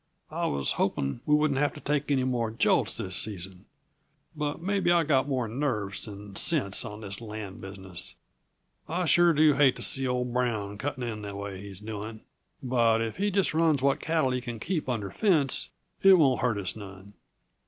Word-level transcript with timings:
I 0.31 0.47
was 0.47 0.71
hoping 0.71 1.21
we 1.27 1.35
wouldn't 1.35 1.59
have 1.59 1.75
to 1.75 1.79
take 1.79 2.09
any 2.09 2.23
more 2.23 2.49
jolts 2.49 2.97
this 2.97 3.15
season 3.15 3.65
but 4.35 4.59
maybe 4.59 4.91
I've 4.91 5.07
got 5.09 5.27
more 5.27 5.47
nerves 5.47 6.05
than 6.05 6.35
sense 6.35 6.83
on 6.83 7.01
this 7.01 7.21
land 7.21 7.61
business. 7.61 8.15
I 8.89 9.05
sure 9.05 9.31
do 9.31 9.53
hate 9.53 9.75
to 9.75 9.83
see 9.83 10.07
old 10.07 10.33
Brown 10.33 10.79
cutting 10.79 11.07
in 11.07 11.21
the 11.21 11.35
way 11.35 11.61
he's 11.61 11.81
doing 11.81 12.21
but 12.63 12.99
if 12.99 13.17
he 13.17 13.29
just 13.29 13.53
runs 13.53 13.83
what 13.83 13.99
cattle 13.99 14.31
he 14.31 14.41
can 14.41 14.59
keep 14.59 14.89
under 14.89 15.11
fence, 15.11 15.69
it 16.01 16.13
won't 16.13 16.41
hurt 16.41 16.57
us 16.57 16.75
none." 16.75 17.13